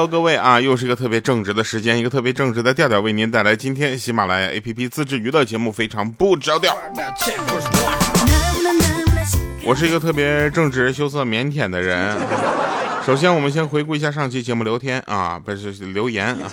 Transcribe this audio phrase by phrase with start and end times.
[0.00, 6.74] 哟，Hello，各位啊，又是一个特别正直的时间，一个特别正直的调调，为您带来今天喜马拉雅 APP 自制娱乐节目，非常不着调。
[9.62, 12.16] 我是一个特别正直、羞涩、腼腆的人。
[13.04, 16.48] 首先，我们先回顾一下上期节目聊天啊，不是留言啊。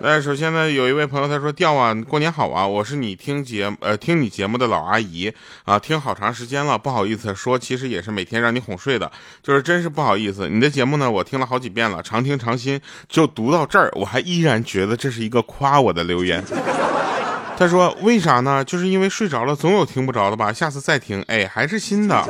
[0.00, 2.66] 那首先呢，有一位朋友他说：“调啊，过年好啊！
[2.66, 5.32] 我是你听节呃听你节目的老阿姨
[5.64, 9.10] 啊，听好长时间了，不好意思说，其实也是每天让你哄睡的，
[9.42, 10.48] 就是真是不好意思。
[10.48, 16.42] 你的节目呢，我听了好几遍了，常听常新，就读到这儿，我还依然觉得这是一个夸我的留言。
[17.56, 18.64] 他说为啥呢？
[18.64, 20.52] 就是因为睡着了，总有听不着的吧？
[20.52, 22.22] 下次再听，哎，还是新的。”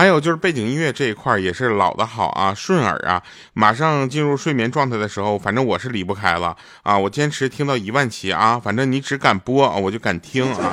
[0.00, 3.22] 还有就是背景音乐这一块也是老的好啊，顺耳啊，
[3.52, 10.72] 马上进入睡眠状态的时候，反正我是离不开了啊，我坚持听到一万期啊，反正你只敢播啊，我就敢听啊。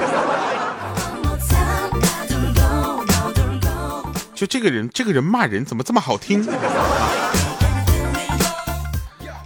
[4.34, 6.48] 就这个人，这个人骂人怎么这么好听？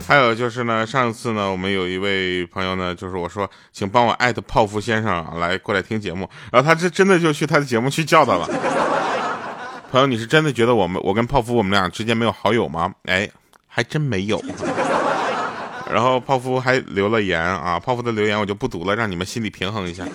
[0.08, 8.48] 还有就是呢，上次呢，我们有一位朋友呢，就是我说，请帮我艾特泡芙先生来过来听节目，然后他这真的就去他的节目去叫他了。
[9.92, 12.94] 朋友，你是真的觉得我们我跟泡芙我们俩之间没有好友吗？
[13.04, 13.30] 哎，
[13.68, 14.42] 还真没有。
[15.92, 20.06] 然后泡芙还留了言啊，泡芙的留言我就不读了，让你们心里平衡一下。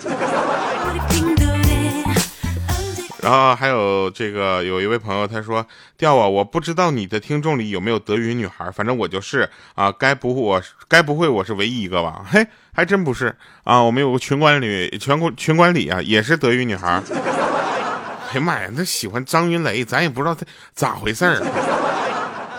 [3.21, 5.63] 然后还有这个有一位朋友他说
[5.95, 12.25] 调啊，我不知道你的听众里有没有德语女孩，反正我就是啊，该不我该不会我是唯一一个吧？
[12.27, 16.99] 嘿，还真不是啊，我们有个群管理全国群管理啊，也是德语女孩。
[18.37, 21.41] 哎呀妈呀，那喜欢张云雷，咱也不知道他咋回事儿。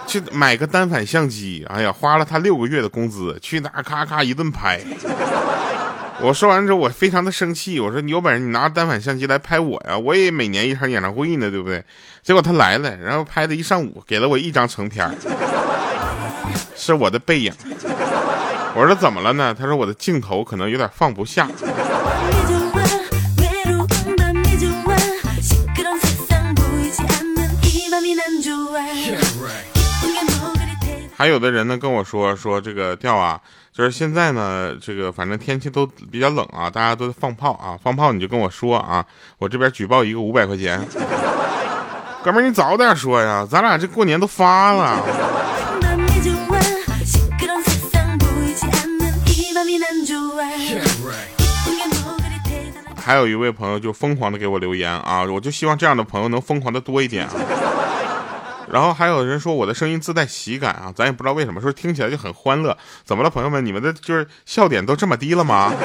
[0.08, 4.80] 去买个单反相机，哎呀，花了他六个月的工资，去那咔咔一顿拍。
[6.20, 11.84] 我说完之后，我非常的生气，我说你有本事你拿单反相机来拍我呀，我也每年一场演唱会呢，对不对？
[12.22, 15.08] 结果他来了，然后拍了一上午，给了我一张成片，
[16.74, 17.52] 是我的背影。
[18.74, 19.54] 我说怎么了呢？
[19.56, 21.48] 他说我的镜头可能有点放不下。
[31.18, 33.40] 还有的人呢跟我说说这个调啊，
[33.72, 39.04] 就是现在呢，这个反正天气都比较冷啊，大家都在放炮啊，放炮你就跟我说啊，
[39.38, 40.80] 我这边举报一个五百块钱，
[42.22, 45.02] 哥们儿你早点说呀，咱俩这过年都发了。
[52.96, 57.32] 还有一位朋友就疯狂的给我留言啊，我就希望这样的朋友能疯狂的多一点啊。
[58.70, 62.76] 然后还有人说我的声音自带喜感啊，咱也不知道为什么，说听起来就很欢乐。
[63.04, 63.64] 怎么了，朋友们？
[63.64, 65.72] 你们的就是笑点都这么低了吗？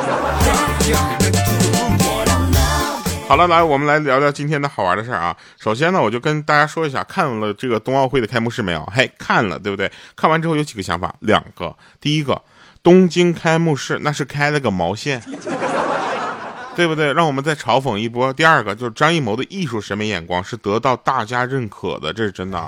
[3.26, 5.36] 好了，来，我们来聊聊今天的好玩的事儿啊。
[5.58, 8.86] 首先呢，我就跟大家说一下，看了这个冬奥会的开幕式没有？
[8.94, 9.90] 嘿，看了，对不对？
[10.16, 11.76] 看完之后有几个想法，两个。
[12.02, 12.42] 第一个，
[12.84, 15.24] 东京开幕式那是开了个毛线。
[16.76, 17.14] 对不对？
[17.14, 18.34] 让我们再嘲讽一波。
[18.34, 22.68] 第二个就是张艺谋的艺术审美眼光是得到大家认可的，这是真的。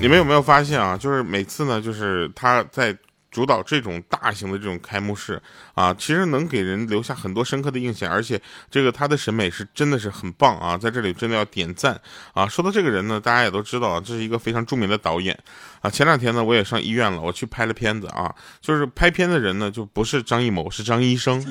[0.00, 0.96] 你们有没有发现啊？
[0.96, 2.96] 就是每次呢，就是他在
[3.30, 5.40] 主导这种大型的这种开幕式
[5.74, 8.40] 啊，其实能给人留下很多深刻的印象，而且
[8.70, 11.98] 这个他的审美是真的是很棒啊，在这里真的要点赞
[12.34, 12.46] 啊。
[12.48, 15.38] 说到这个人呢，大家也都知道，这是一个非常著名的导演
[15.80, 15.88] 啊。
[15.88, 21.42] 前两天呢，我也上医院了，我去拍了片子啊，就是拍片的人呢，就不是张艺谋，是张医生。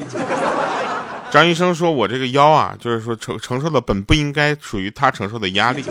[1.31, 5.81] 张医生说：“我这个腰啊，就是说承承受的本不应该属于他承受的压力。”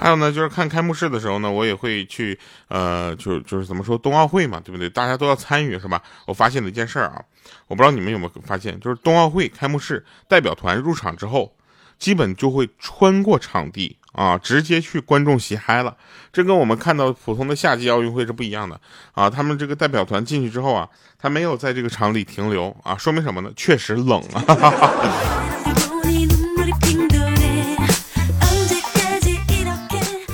[0.00, 2.36] 还有呢，就是看开幕式的时候呢，我也会去，
[2.68, 4.90] 呃，就就是怎么说，冬奥会嘛，对不对？
[4.90, 6.02] 大家都要参与，是吧？
[6.26, 7.22] 我发现了一件事儿啊，
[7.68, 11.54] 我不知道你们有没有发现，就是冬奥会开幕式代表团入场之后，
[12.00, 13.96] 基本就会穿过场地。
[14.12, 15.96] 啊，直接去观众席嗨了，
[16.32, 18.80] 这跟我们看到普通的夏季奥运会是不一样的
[19.12, 19.30] 啊。
[19.30, 23.52] 他们这个代表团进去之后啊，他没有在这个场里停留啊，说明什么呢？
[23.56, 24.44] 确实冷啊。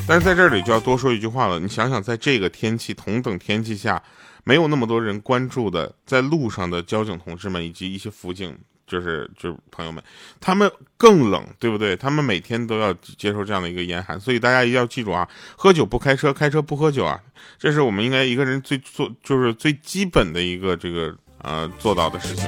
[0.09, 4.01] 但是在这里就要多说一句话了，你想想，在这个天气同等天气下，
[4.45, 8.57] 没有那么多人关注的，在路上的交警同志们以及一些辅警。
[8.87, 10.03] 就是就是朋友们，
[10.41, 11.97] 他们更冷，对不对？
[11.97, 17.21] 他们每天都要接受这样的一个严寒，所以大家一定要记住啊，喝酒不开车，开车不喝酒啊，
[17.59, 21.13] 这是我们应该一个人最做就是最基本的一个这个
[21.43, 22.47] 呃做到的事情。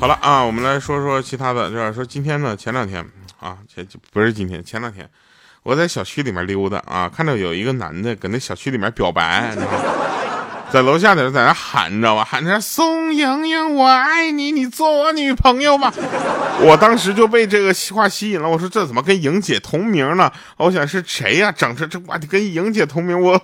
[0.00, 3.08] 好了啊，我们来说说其他的，就是说今天呢，前两天
[3.38, 5.08] 啊，前不是今天，前两天
[5.62, 9.56] 我在小区里面溜达啊，看到有一个男的搁那小区里面表白。
[10.72, 12.24] 在楼下的人在那喊，你知道吧？
[12.24, 15.92] 喊着宋莹莹，我爱你，你做我女朋友吧。
[16.60, 20.32] 我当时就被这个话吸引了，我说这怎么跟莹姐同名呢？
[20.56, 21.52] 我想是谁呀？
[21.52, 23.38] 整成这哇，跟莹姐同名，我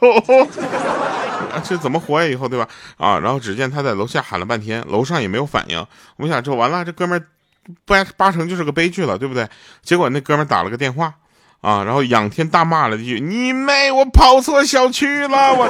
[1.63, 2.27] 这怎么活呀？
[2.27, 2.67] 以后对吧？
[2.97, 5.87] 啊，然后只见他在楼下喊了半天，楼上也没有反应。
[6.17, 7.23] 我想这完了，这哥们
[7.85, 9.47] 八八成就是个悲剧了，对不对？
[9.83, 11.13] 结果那哥们打了个电话。
[11.61, 13.91] 啊，然后仰天大骂了一句：“你妹！
[13.91, 15.69] 我跑错小区了！”我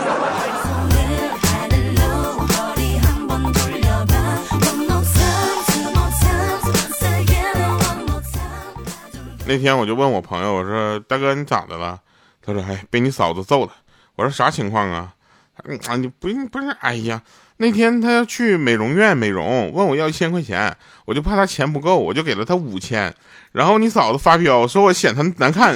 [9.49, 11.99] 那天我就问我朋友，我说：“大哥，你咋的了？”
[12.45, 13.73] 他说：“哎，被你嫂子揍了。”
[14.15, 15.15] 我说：“啥情况啊？”
[15.89, 16.69] 啊，你不不是？
[16.81, 17.23] 哎呀，
[17.57, 23.15] 那天他要去美容院美容，问我要一千块钱，我就怕他钱不够，我就给了他五千。
[23.53, 25.75] 然后你嫂子发飙，说我显他难看，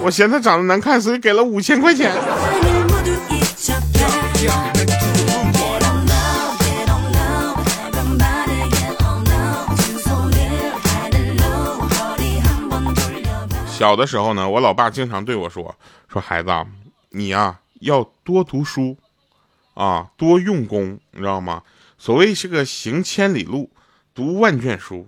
[0.00, 2.12] 我嫌他长得难看，所以给了五千块钱。
[13.76, 15.76] 小的时候呢，我老爸经常对我说
[16.08, 16.50] ：“说孩子，
[17.10, 18.96] 你呀要多读书，
[19.74, 21.62] 啊多用功，你知道吗？
[21.98, 23.68] 所谓是个行千里路，
[24.14, 25.06] 读万卷书。”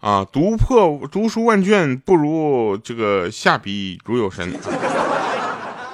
[0.00, 4.58] 啊，读破读书万卷不如这个下笔如有神，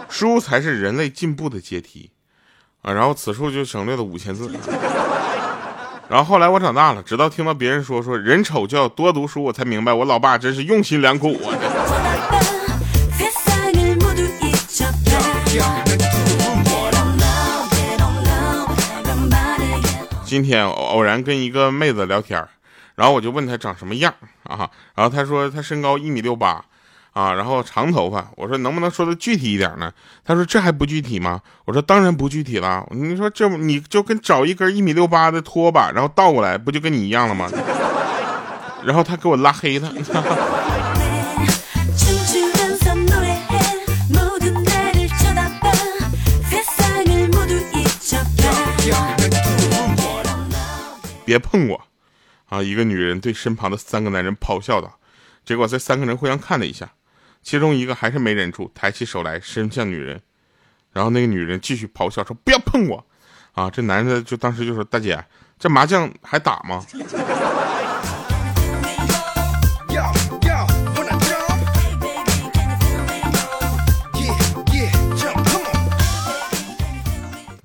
[0.09, 2.11] 书才是人类进步的阶梯
[2.83, 2.93] 啊！
[2.93, 4.49] 然后此处就省略了五千字。
[6.07, 11.51] 然后后来我长大了，直到听到别人说说人丑就要多读书，我才明白我老爸真是用心良苦啊！
[20.35, 22.45] 今天偶然跟一个妹子聊天
[22.97, 24.69] 然后我就问她长什么样啊？
[24.97, 26.61] 然后她说她身高一米六八，
[27.13, 28.27] 啊，然后长头发。
[28.35, 29.93] 我说能不能说的具体一点呢？
[30.25, 31.41] 她说这还不具体吗？
[31.67, 32.85] 我说当然不具体了。
[32.91, 37.49] 你说这你就跟找一根一米六八的拖把，然后倒过来，不就跟你一样了吗？
[38.83, 39.89] 然后她给我拉黑了。
[51.25, 51.85] 别碰我。
[52.47, 52.63] 啊！
[52.63, 54.99] 一个女人对身旁的三个男人咆哮道，
[55.45, 56.93] 结果这三个人互相看了一下，
[57.43, 60.21] 其中一个还是没忍住，抬起手来伸向女人，
[60.93, 63.07] 然后那个女人继续咆哮说：“不要碰我！”
[63.55, 63.71] 啊！
[63.71, 65.25] 这男的就当时就说：“大姐，
[65.59, 66.85] 这麻将还打吗？”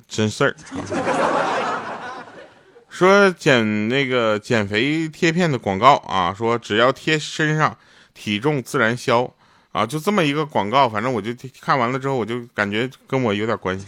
[0.07, 0.55] 真事儿。
[2.99, 7.77] 说减那个减肥贴片的广告啊，说只要贴身上，
[8.13, 9.33] 体重自然消
[9.71, 13.85] 啊，就这么一个广告，反正我就看完了之后，我就感觉跟我有点关系，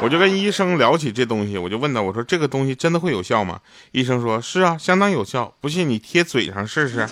[0.00, 3.58] 我就跟医生聊起这东西，我就问他，我说这个东西真的会有效吗？
[3.90, 7.08] 医生说是啊，相当有效，不信你贴嘴上试试。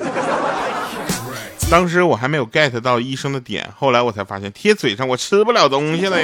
[1.69, 6.17] 当时我还没有 get 到医生的点，后来我才发现贴嘴上我吃不了东西了。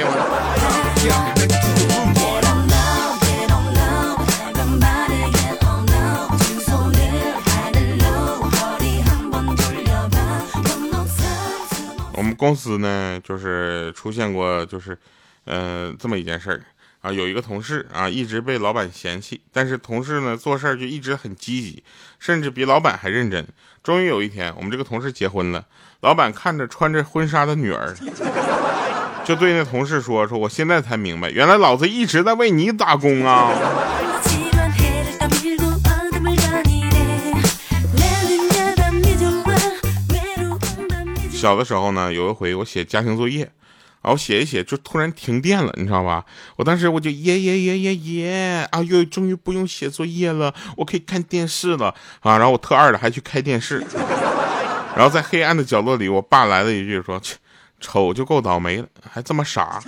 [12.35, 14.97] 公司呢，就是出现过，就是，
[15.45, 16.61] 呃，这么一件事儿
[17.01, 21.83] 啊，有一个同事啊，一直被老板嫌弃，但是同事呢，做事就一直很积极，
[22.19, 23.45] 甚至比老板还认真。
[23.83, 25.63] 终于有一天，我们这个同事结婚了，
[26.01, 27.95] 老板看着穿着婚纱的女儿，
[29.23, 33.51] 就对那同事说：“说我现在才明白，原来老子一直在为你打工啊。”
[41.45, 43.41] 小的时候呢，有一回我写家庭作业，
[44.01, 46.25] 然后写一写就突然停电了，你知道吧？
[46.55, 52.35] 我当时我就耶耶耶耶耶啊，又终于不用写作业了，我可以看电视了啊！
[52.39, 53.85] 然后我特二的还去开电视，
[54.95, 57.21] 然后在黑暗的角落里，我爸来了一句说
[57.79, 59.79] ：“丑就够倒霉了，还这么傻。”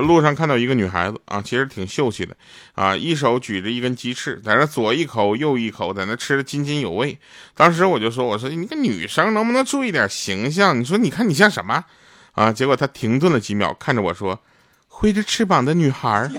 [0.00, 2.34] 路上看到一个女孩子啊，其实挺秀气的
[2.74, 7.18] 啊，一手举着一根鸡翅，在那左一口右一口，在那吃的津津有味。
[7.54, 10.78] 当时我就说：“我说你个女生能不能注意点形象？
[10.78, 11.84] 你说你看你像什么
[12.32, 14.40] 啊？”结果她停顿了几秒，看着我说
[14.88, 16.30] ：“挥着翅膀的女孩。”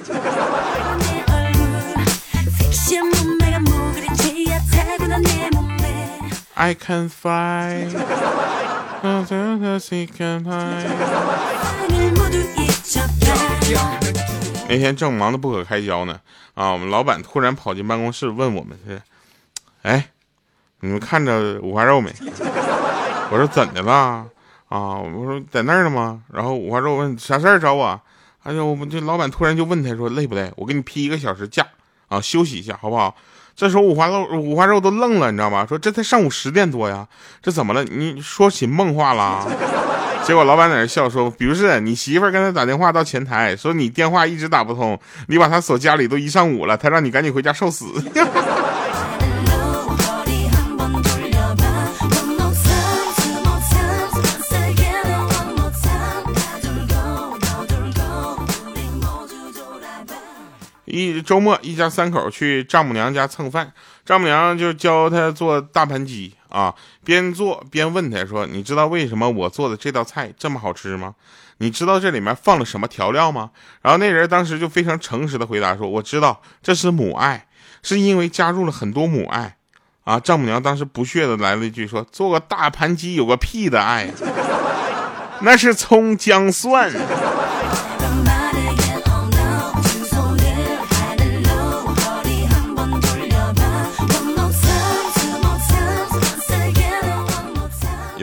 [6.58, 7.90] I can fly.
[14.68, 16.20] 那天正忙得不可开交呢，
[16.54, 19.02] 啊，我们老板突然跑进办公室问我们是，
[19.84, 20.10] 哎，
[20.80, 22.12] 你们看着五花肉没？
[23.32, 24.26] 我说怎的了？
[24.68, 26.22] 啊，我说在那儿呢吗？
[26.34, 28.02] 然后五花肉问啥事儿找我？
[28.44, 30.52] 哎呦，我们这老板突然就问他说累不累？
[30.58, 31.66] 我给你批一个小时假
[32.08, 33.16] 啊，休息一下好不好？
[33.56, 35.66] 这时候五花肉五花肉都愣了，你知道吗？
[35.66, 37.08] 说这才上午十点多呀，
[37.42, 37.84] 这怎么了？
[37.86, 39.48] 你说起梦话了？
[40.26, 47.86] 结果老板在那笑说，不是你媳妇儿跟他打电话到前台说你电话一直打不通，你把他锁家里都一上午了，他让你赶紧回家受死。
[60.86, 63.74] 一周末，一家三口去丈母娘家蹭饭，
[64.06, 71.16] 丈母娘就教他做大盘鸡啊，边做边问他说：“你知道为什么我做的这道菜这么好吃吗？
[71.58, 73.52] 你知道这里面放了什么调料吗？”
[73.84, 77.48] 然后那人当时就非常诚实的回答说：“我知道，这是母爱，
[77.84, 79.58] 是因为加入了很多母爱。”
[80.06, 84.08] 啊，丈母娘当时不屑的来了一句说：“做个大盘鸡有个屁的爱，
[85.42, 86.90] 那是葱姜蒜。”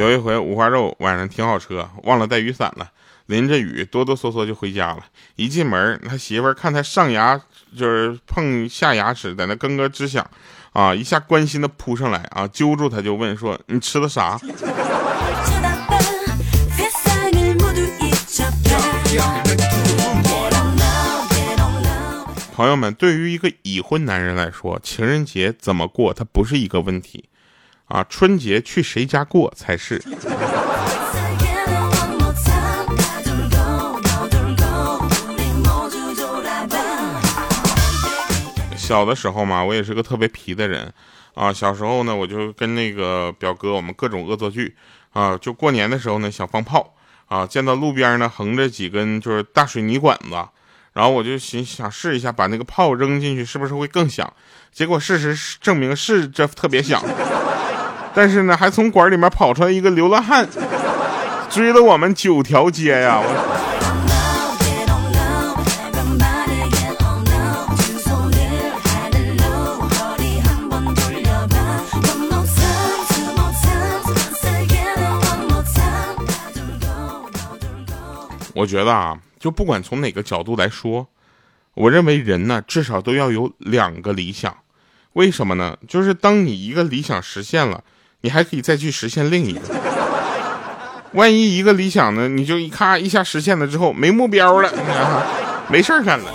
[0.03, 2.91] 有一回，五花肉晚上停好车，忘了带雨伞了，
[3.27, 4.99] 淋着雨，哆哆嗦嗦就回家了。
[5.37, 7.41] 一进门，他媳妇儿看他上牙
[7.79, 10.29] 就是碰下牙齿，在那咯咯直响，
[10.73, 14.37] 啊，一下关心的扑上来啊，揪住他就问说：“你吃的啥？”
[22.57, 27.27] 朋友们，对于一个已婚男人来说，情人节怎么过，它不是一个问题。
[27.93, 30.03] 啊，春节去谁家过才是？
[38.79, 40.91] 小的时候嘛，我也是个特别皮的人
[41.35, 41.53] 啊。
[41.53, 44.75] 小时候呢，我就跟那个表哥，我们各种恶作剧
[45.13, 45.37] 啊。
[45.37, 46.95] 就过年的时候呢，想放炮
[47.27, 50.31] 啊，见到路边呢横着几根就是大水泥管子，
[50.95, 54.33] 然后我就寻想试一下，把那个炮扔进去是不是会更响？
[54.73, 57.03] 结果事实证明是这特别响。
[58.15, 60.47] 但是呢，还从馆里面跑出来一个流浪汉，
[61.49, 63.23] 追了我们九条街呀！
[78.55, 81.09] 我觉得啊，就不管从哪个角度来说，
[81.73, 84.55] 我认为人呢，至少都要有两个理想。
[85.15, 85.79] 为什么呢？
[85.89, 87.83] 就是当你一个理想实现了。
[88.25, 89.61] 你还可以再去实现另一个，
[91.13, 94.73] 万一一个理想呢，你就一咔一下实现了之后没目标了，
[95.69, 96.31] 没事儿干了。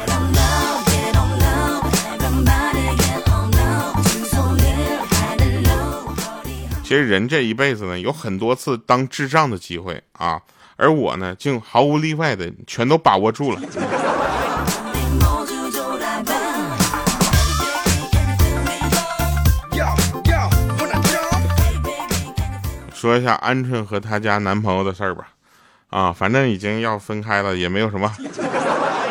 [6.84, 10.42] 其实人这一辈子呢，有很多次当智障的机会啊，
[10.76, 13.62] 而我呢，竟毫无例外的全都把握住了。
[23.08, 25.30] 说一下鹌鹑和她家男朋友的事儿吧，
[25.90, 28.12] 啊，反正已经要分开了，也没有什么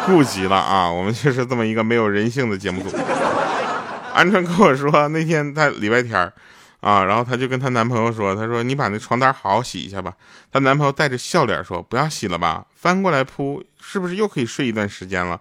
[0.05, 0.91] 顾忌了啊。
[0.91, 2.95] 我们就是这么一个没有人性的节目组。
[4.15, 6.31] 鹌鹑跟我说，那天她礼拜天儿
[6.81, 10.13] 啊，然后她就跟她男朋友说，她说你把那床单好好洗一下吧。
[10.53, 15.41] 她男朋友带着笑脸说，不要洗了吧，翻过来铺，是不是又可以睡一段时间了？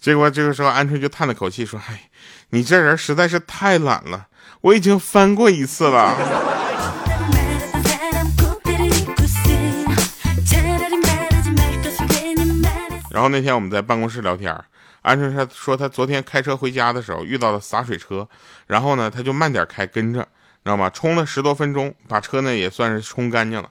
[0.00, 2.10] 结果这个时候鹌鹑就叹了口气说，哎，
[2.50, 4.26] 你这人实在是太懒了，
[4.62, 6.51] 我已经翻过一次了。
[13.22, 14.52] 然后那天我们在办公室聊天，
[15.04, 18.28] 鹌鹑他说他昨天开车回家的时候遇到了洒水车，
[18.66, 20.28] 然后呢他就慢点开跟着，知
[20.64, 20.90] 道吗？
[20.90, 23.70] 冲了十多分钟，把车呢也算是冲干净了。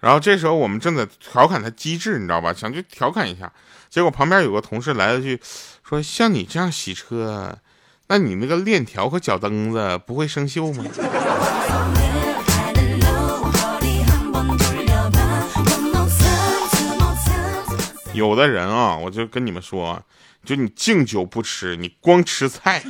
[0.00, 2.52] 然后这时候我们正在调侃他机智，你知道吧？
[2.52, 3.52] 想去调侃一下，
[3.88, 5.40] 结果旁边有个同事来了句，
[5.88, 7.56] 说像你这样洗车，
[8.08, 10.84] 那你那个链条和脚蹬子不会生锈吗？
[18.12, 20.02] 有的人啊，我就跟你们说，
[20.44, 22.82] 就你敬酒不吃，你光吃菜。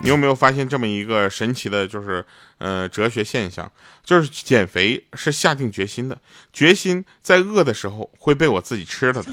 [0.00, 2.24] 你有没有发现这么一个神奇的，就是
[2.58, 3.70] 呃哲学现象，
[4.04, 6.18] 就是减肥是下定决心的，
[6.52, 9.32] 决心在饿的时候会被我自己吃了的。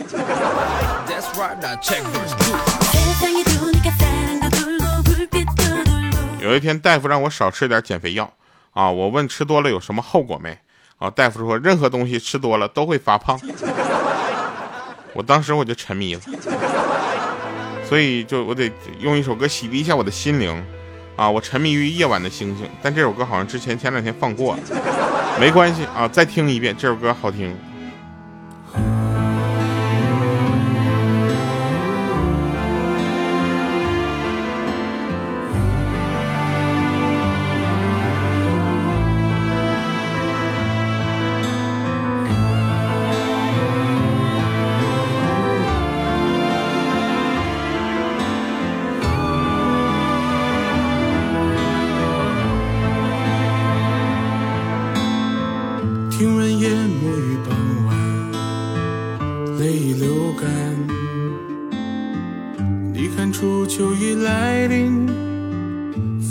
[6.42, 8.34] 有一天，大夫让我少吃点减肥药。
[8.76, 8.92] 啊！
[8.92, 10.56] 我问吃多了有什么后果没？
[11.00, 11.10] 啊！
[11.10, 13.40] 大夫说任何东西吃多了都会发胖。
[15.16, 16.22] 我当时我就沉迷了。
[17.84, 20.64] 所以就我得用一首歌洗涤一下我的心灵。
[21.16, 24.62] 啊，我沉迷于夜晚的星星，但这首歌好像之前前两天放过了，
[25.40, 27.56] 没关系啊，再听一遍，这首歌好听。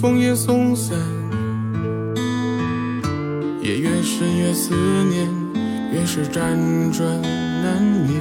[0.04, 0.98] 风也松散。
[3.62, 4.74] 夜越深越思
[5.08, 5.26] 念，
[5.94, 8.12] 越是辗转难眠。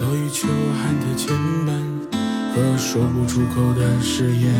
[0.00, 1.32] 落雨秋寒的牵
[1.64, 1.70] 绊
[2.52, 4.52] 和说不出口的誓言，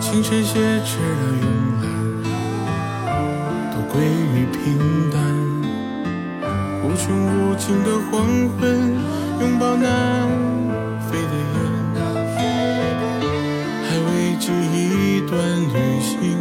[0.00, 1.44] 清晨写迟了慵
[1.80, 1.84] 懒，
[3.70, 4.60] 都归于平
[5.12, 5.22] 淡。
[6.82, 7.06] 无穷
[7.38, 8.26] 无尽的黄
[8.58, 8.60] 昏，
[9.40, 10.28] 拥抱南
[11.08, 11.61] 飞的雁。
[15.32, 16.36] 段旅行，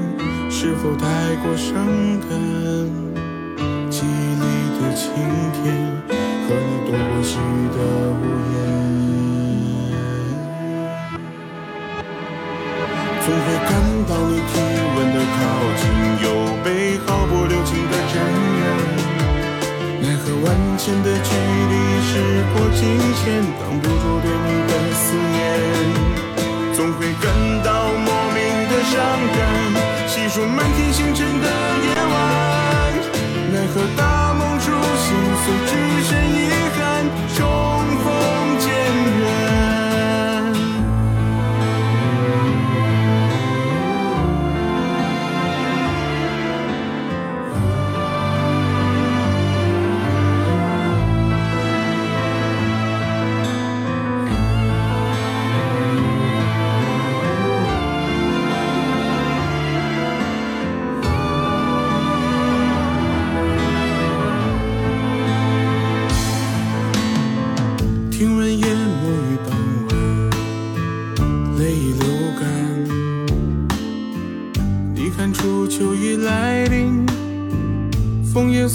[0.50, 1.08] 是否太
[1.38, 1.74] 过伤
[2.28, 2.30] 感？
[3.90, 4.44] 记忆里
[4.82, 5.02] 的晴
[5.54, 5.64] 天，
[6.10, 7.78] 和你躲过细雨的
[8.20, 8.22] 屋
[8.52, 8.54] 檐。
[13.24, 13.72] 总会感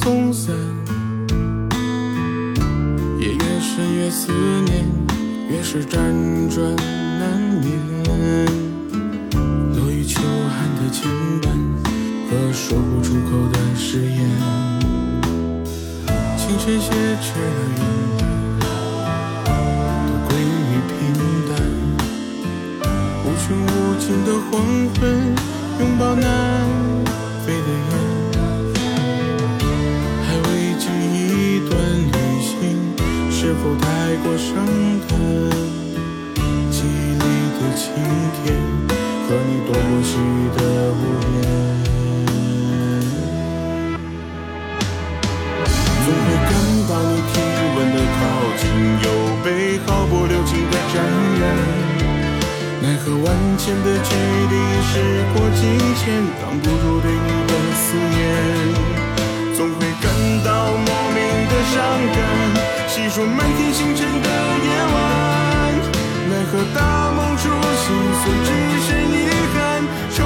[0.07, 0.33] 间
[55.57, 55.65] 时过境
[55.97, 58.21] 迁，挡不住对你的思念。
[59.57, 60.05] 总会感
[60.45, 61.75] 到莫名的伤
[62.15, 62.17] 感，
[62.87, 64.97] 细数满天星辰的夜晚。
[66.29, 67.49] 奈何大梦初
[67.83, 67.85] 醒，
[68.23, 68.49] 虽只
[68.85, 69.15] 剩遗
[69.55, 69.57] 憾，
[70.15, 70.19] 重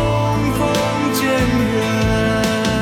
[0.59, 0.61] 逢
[1.15, 1.77] 渐远。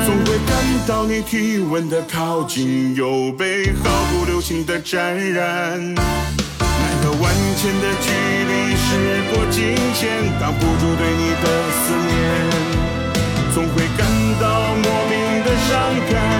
[0.05, 0.49] 总会感
[0.87, 5.95] 到你体温的靠近，又被毫不留情的沾染。
[7.61, 8.87] 前的距离时
[9.33, 12.09] 过境迁挡不住对你的思念。
[13.53, 14.07] 总会感
[14.39, 15.69] 到莫名的伤
[16.09, 16.38] 感。